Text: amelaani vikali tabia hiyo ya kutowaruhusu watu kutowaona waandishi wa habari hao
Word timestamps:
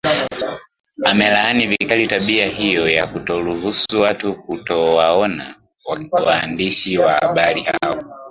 amelaani 1.05 1.67
vikali 1.67 2.07
tabia 2.07 2.47
hiyo 2.47 2.89
ya 2.89 3.07
kutowaruhusu 3.07 4.01
watu 4.01 4.33
kutowaona 4.33 5.55
waandishi 6.25 6.97
wa 6.97 7.11
habari 7.13 7.61
hao 7.63 8.19